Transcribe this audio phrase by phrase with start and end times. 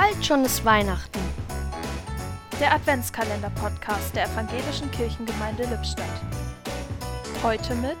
[0.00, 1.18] Bald schon ist Weihnachten.
[2.60, 6.06] Der Adventskalender-Podcast der Evangelischen Kirchengemeinde Lippstadt.
[7.42, 7.96] Heute mit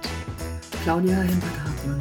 [0.84, 2.00] Claudia Hempert-Hartmann.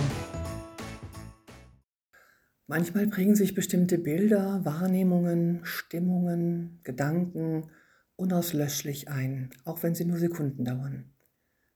[2.68, 7.72] Manchmal prägen sich bestimmte Bilder, Wahrnehmungen, Stimmungen, Gedanken
[8.18, 11.12] unauslöschlich ein, auch wenn sie nur Sekunden dauern.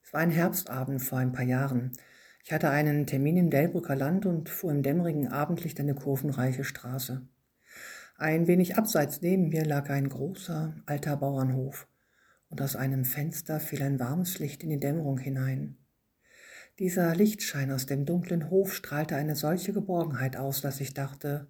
[0.04, 1.94] Es war ein Herbstabend vor ein paar Jahren.
[2.44, 7.28] Ich hatte einen Termin im Delbrücker Land und fuhr im dämmerigen Abendlicht eine kurvenreiche Straße.
[8.22, 11.88] Ein wenig abseits neben mir lag ein großer, alter Bauernhof,
[12.50, 15.80] und aus einem Fenster fiel ein warmes Licht in die Dämmerung hinein.
[16.78, 21.48] Dieser Lichtschein aus dem dunklen Hof strahlte eine solche Geborgenheit aus, dass ich dachte,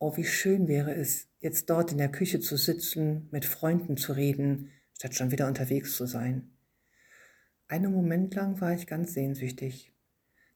[0.00, 4.12] oh, wie schön wäre es, jetzt dort in der Küche zu sitzen, mit Freunden zu
[4.12, 6.50] reden, statt schon wieder unterwegs zu sein.
[7.68, 9.92] Einen Moment lang war ich ganz sehnsüchtig.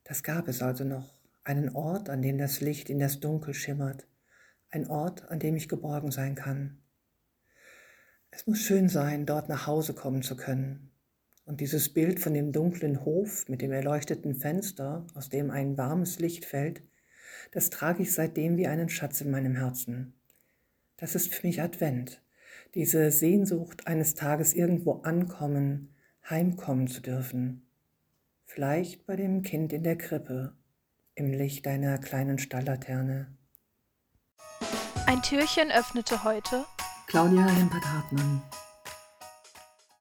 [0.02, 4.08] Das gab es also noch, einen Ort, an dem das Licht in das Dunkel schimmert,
[4.70, 6.78] ein Ort, an dem ich geborgen sein kann.
[8.30, 10.90] Es muss schön sein, dort nach Hause kommen zu können.
[11.44, 16.18] Und dieses Bild von dem dunklen Hof mit dem erleuchteten Fenster, aus dem ein warmes
[16.18, 16.82] Licht fällt,
[17.52, 20.14] das trage ich seitdem wie einen Schatz in meinem Herzen.
[20.96, 22.22] Das ist für mich Advent,
[22.74, 25.94] diese Sehnsucht, eines Tages irgendwo ankommen,
[26.28, 27.66] heimkommen zu dürfen.
[28.44, 30.52] Vielleicht bei dem Kind in der Krippe,
[31.14, 33.35] im Licht einer kleinen Stalllaterne.
[35.06, 36.66] Ein Türchen öffnete heute
[37.06, 38.42] Claudia Hempert-Hartmann.